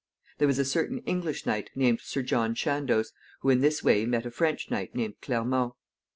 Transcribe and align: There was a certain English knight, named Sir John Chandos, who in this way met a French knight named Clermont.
There 0.39 0.47
was 0.47 0.57
a 0.57 0.65
certain 0.65 0.97
English 1.05 1.45
knight, 1.45 1.69
named 1.75 2.01
Sir 2.01 2.23
John 2.23 2.55
Chandos, 2.55 3.11
who 3.41 3.51
in 3.51 3.61
this 3.61 3.83
way 3.83 4.07
met 4.07 4.25
a 4.25 4.31
French 4.31 4.71
knight 4.71 4.95
named 4.95 5.21
Clermont. 5.21 5.73